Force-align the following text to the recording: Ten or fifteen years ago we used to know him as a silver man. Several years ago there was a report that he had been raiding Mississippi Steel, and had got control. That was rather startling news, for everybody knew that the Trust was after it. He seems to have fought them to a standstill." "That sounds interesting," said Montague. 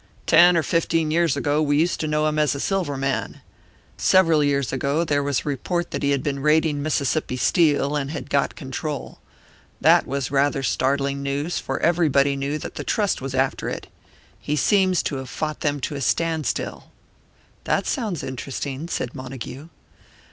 Ten 0.25 0.57
or 0.57 0.63
fifteen 0.63 1.11
years 1.11 1.37
ago 1.37 1.61
we 1.61 1.77
used 1.77 1.99
to 1.99 2.07
know 2.07 2.25
him 2.25 2.39
as 2.39 2.55
a 2.55 2.59
silver 2.59 2.97
man. 2.97 3.41
Several 3.97 4.43
years 4.43 4.73
ago 4.73 5.03
there 5.03 5.21
was 5.21 5.41
a 5.41 5.43
report 5.43 5.91
that 5.91 6.01
he 6.01 6.09
had 6.09 6.23
been 6.23 6.39
raiding 6.39 6.81
Mississippi 6.81 7.37
Steel, 7.37 7.95
and 7.95 8.09
had 8.09 8.27
got 8.31 8.55
control. 8.55 9.19
That 9.79 10.07
was 10.07 10.31
rather 10.31 10.63
startling 10.63 11.21
news, 11.21 11.59
for 11.59 11.79
everybody 11.81 12.35
knew 12.35 12.57
that 12.57 12.77
the 12.77 12.83
Trust 12.83 13.21
was 13.21 13.35
after 13.35 13.69
it. 13.69 13.85
He 14.39 14.55
seems 14.55 15.03
to 15.03 15.17
have 15.17 15.29
fought 15.29 15.59
them 15.59 15.79
to 15.81 15.93
a 15.93 16.01
standstill." 16.01 16.89
"That 17.65 17.85
sounds 17.85 18.23
interesting," 18.23 18.87
said 18.87 19.13
Montague. 19.13 19.67